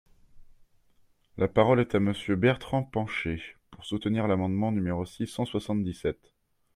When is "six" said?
5.05-5.27